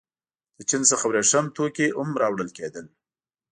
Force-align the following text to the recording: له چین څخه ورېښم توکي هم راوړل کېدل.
له 0.57 0.63
چین 0.69 0.81
څخه 0.91 1.05
ورېښم 1.07 1.45
توکي 1.55 1.87
هم 1.97 2.09
راوړل 2.21 2.49
کېدل. 2.57 2.85